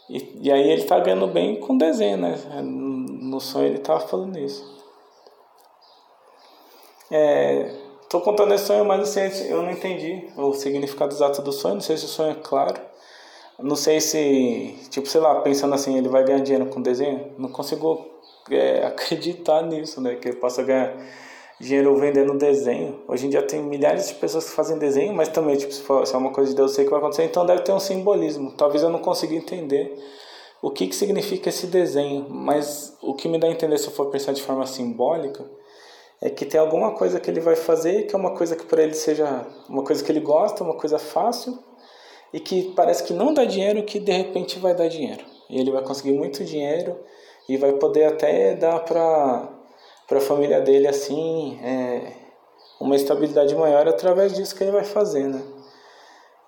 e, 0.10 0.40
e, 0.42 0.52
aí 0.52 0.70
ele 0.70 0.84
tá 0.84 1.00
ganhando 1.00 1.28
bem 1.28 1.60
com 1.60 1.78
desenho, 1.78 2.18
né? 2.18 2.38
No 2.62 3.40
sonho 3.40 3.68
ele 3.68 3.80
tava 3.80 4.02
falando 4.02 4.38
isso. 4.38 4.83
É, 7.16 7.70
tô 8.10 8.22
contando 8.22 8.56
esse 8.56 8.66
sonho, 8.66 8.84
mas 8.84 9.16
assim, 9.16 9.48
eu 9.48 9.62
não 9.62 9.70
entendi 9.70 10.30
o 10.36 10.52
significado 10.54 11.14
exato 11.14 11.44
do 11.44 11.52
sonho. 11.52 11.76
Não 11.76 11.82
sei 11.82 11.96
se 11.96 12.06
o 12.06 12.08
sonho 12.08 12.32
é 12.32 12.36
claro. 12.42 12.82
Não 13.60 13.76
sei 13.76 14.02
se, 14.02 14.76
tipo, 14.90 15.08
sei 15.08 15.22
lá, 15.22 15.40
pensando 15.42 15.76
assim, 15.76 15.96
ele 15.96 16.10
vai 16.10 16.24
ganhar 16.24 16.40
dinheiro 16.40 16.66
com 16.72 16.82
desenho. 16.82 17.32
Não 17.38 17.50
consigo 17.50 18.04
é, 18.50 18.84
acreditar 18.88 19.62
nisso, 19.62 20.02
né? 20.02 20.16
Que 20.16 20.30
ele 20.30 20.38
possa 20.38 20.64
ganhar 20.64 20.92
dinheiro 21.60 21.96
vendendo 21.98 22.36
desenho. 22.36 23.00
Hoje 23.08 23.28
em 23.28 23.30
dia 23.30 23.44
tem 23.44 23.62
milhares 23.62 24.08
de 24.08 24.16
pessoas 24.16 24.50
que 24.50 24.56
fazem 24.56 24.80
desenho, 24.80 25.14
mas 25.14 25.28
também, 25.30 25.56
tipo, 25.56 25.72
se, 25.72 25.84
for, 25.84 26.08
se 26.08 26.16
é 26.16 26.18
uma 26.18 26.32
coisa 26.32 26.50
de 26.50 26.56
Deus, 26.56 26.72
eu 26.72 26.76
sei 26.78 26.86
que 26.86 26.90
vai 26.90 27.00
acontecer, 27.00 27.26
então 27.26 27.46
deve 27.46 27.62
ter 27.62 27.74
um 27.74 27.80
simbolismo. 27.80 28.54
Talvez 28.58 28.82
eu 28.82 28.90
não 28.90 29.00
consiga 29.00 29.36
entender 29.36 29.96
o 30.64 30.72
que, 30.72 30.88
que 30.88 30.96
significa 30.96 31.50
esse 31.50 31.68
desenho, 31.68 32.26
mas 32.28 32.98
o 33.04 33.14
que 33.14 33.30
me 33.30 33.38
dá 33.38 33.46
a 33.46 33.52
entender, 33.52 33.78
se 33.78 33.86
eu 33.86 33.94
for 33.94 34.08
pensar 34.08 34.34
de 34.34 34.42
forma 34.42 34.66
simbólica, 34.66 35.46
é 36.26 36.30
que 36.30 36.46
tem 36.46 36.58
alguma 36.58 36.92
coisa 36.92 37.20
que 37.20 37.30
ele 37.30 37.42
vai 37.42 37.58
fazer 37.58 38.04
que 38.04 38.16
é 38.16 38.18
uma 38.18 38.32
coisa 38.32 38.56
que 38.56 38.66
para 38.66 38.82
ele 38.82 38.94
seja 38.94 39.46
uma 39.68 39.84
coisa 39.84 40.02
que 40.02 40.10
ele 40.10 40.22
gosta, 40.22 40.64
uma 40.64 40.76
coisa 40.76 40.98
fácil 40.98 41.60
e 42.32 42.40
que 42.40 42.72
parece 42.76 43.04
que 43.04 43.12
não 43.12 43.34
dá 43.34 43.44
dinheiro, 43.44 43.84
que 43.84 44.00
de 44.00 44.14
repente 44.14 44.58
vai 44.58 44.74
dar 44.74 44.88
dinheiro. 44.88 45.24
E 45.50 45.60
ele 45.60 45.70
vai 45.70 45.84
conseguir 45.84 46.14
muito 46.14 46.46
dinheiro 46.46 46.98
e 47.48 47.58
vai 47.58 47.74
poder 47.74 48.06
até 48.06 48.56
dar 48.56 48.80
para 48.80 49.50
para 50.08 50.18
a 50.18 50.22
família 50.22 50.62
dele 50.62 50.88
assim 50.88 51.60
é, 51.62 52.12
uma 52.80 52.96
estabilidade 52.96 53.54
maior 53.56 53.88
através 53.88 54.34
disso 54.34 54.56
que 54.56 54.64
ele 54.64 54.72
vai 54.72 54.84
fazer, 54.84 55.28
né? 55.28 55.42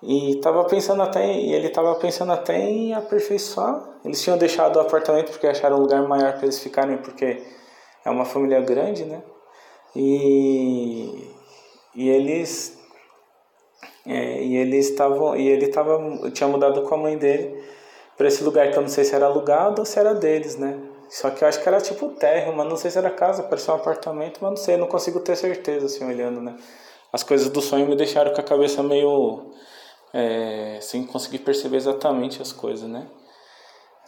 E 0.02 0.36
tava 0.36 0.64
pensando 0.64 1.02
até, 1.02 1.32
e 1.32 1.52
ele 1.52 1.68
tava 1.70 1.94
pensando 1.96 2.32
até 2.32 2.58
em 2.58 2.94
aperfeiçoar. 2.94 3.98
Eles 4.04 4.22
tinham 4.22 4.38
deixado 4.38 4.76
o 4.76 4.80
apartamento 4.80 5.32
porque 5.32 5.46
acharam 5.46 5.78
um 5.78 5.80
lugar 5.80 6.02
maior 6.06 6.34
para 6.34 6.44
eles 6.44 6.58
ficarem, 6.58 6.98
porque 6.98 7.42
é 8.04 8.10
uma 8.10 8.24
família 8.24 8.60
grande, 8.60 9.04
né? 9.04 9.22
E, 9.96 11.32
e 11.94 12.08
eles 12.10 12.78
é, 14.06 14.42
e 14.42 14.56
eles 14.56 14.90
estavam 14.90 15.34
e 15.34 15.48
ele 15.48 15.68
tava 15.68 15.98
tinha 16.30 16.48
mudado 16.48 16.82
com 16.82 16.94
a 16.94 16.98
mãe 16.98 17.16
dele 17.16 17.64
para 18.16 18.28
esse 18.28 18.44
lugar 18.44 18.70
que 18.70 18.76
eu 18.76 18.82
não 18.82 18.88
sei 18.88 19.04
se 19.04 19.14
era 19.14 19.26
alugado 19.26 19.80
ou 19.80 19.86
se 19.86 19.98
era 19.98 20.14
deles, 20.14 20.56
né? 20.56 20.78
Só 21.08 21.30
que 21.30 21.42
eu 21.42 21.48
acho 21.48 21.62
que 21.62 21.68
era 21.68 21.80
tipo 21.80 22.08
terra, 22.10 22.52
mas 22.52 22.68
não 22.68 22.76
sei 22.76 22.90
se 22.90 22.98
era 22.98 23.10
casa, 23.10 23.42
parecia 23.42 23.72
um 23.72 23.76
apartamento, 23.76 24.38
mas 24.42 24.50
não 24.50 24.56
sei, 24.56 24.76
não 24.76 24.86
consigo 24.86 25.20
ter 25.20 25.36
certeza 25.36 25.86
assim 25.86 26.04
olhando, 26.04 26.40
né? 26.40 26.56
As 27.12 27.22
coisas 27.22 27.48
do 27.48 27.60
sonho 27.62 27.86
me 27.86 27.96
deixaram 27.96 28.32
com 28.34 28.40
a 28.40 28.44
cabeça 28.44 28.82
meio 28.82 29.52
é, 30.12 30.78
sem 30.80 31.04
conseguir 31.04 31.38
perceber 31.38 31.76
exatamente 31.76 32.42
as 32.42 32.52
coisas, 32.52 32.88
né? 32.88 33.06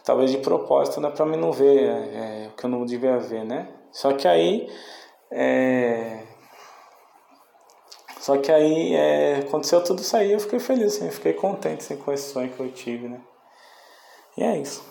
Talvez 0.03 0.31
de 0.31 0.37
propósito, 0.37 1.01
né? 1.01 1.09
Para 1.09 1.25
mim 1.25 1.37
não 1.37 1.51
ver 1.51 1.89
é, 1.89 2.49
o 2.51 2.55
que 2.55 2.65
eu 2.65 2.69
não 2.69 2.85
devia 2.85 3.17
ver, 3.17 3.45
né? 3.45 3.69
Só 3.91 4.13
que 4.13 4.27
aí 4.27 4.69
é, 5.31 6.23
só 8.19 8.37
que 8.37 8.51
aí 8.51 8.93
é, 8.95 9.39
aconteceu 9.39 9.83
tudo 9.83 10.01
isso 10.01 10.15
aí, 10.15 10.31
eu 10.31 10.39
fiquei 10.39 10.59
feliz, 10.59 10.95
assim, 10.95 11.05
eu 11.05 11.11
fiquei 11.11 11.33
contente 11.33 11.83
assim, 11.83 11.97
com 11.97 12.11
esse 12.11 12.31
sonho 12.31 12.51
que 12.51 12.59
eu 12.59 12.71
tive, 12.71 13.07
né? 13.07 13.19
E 14.37 14.43
é 14.43 14.57
isso. 14.57 14.83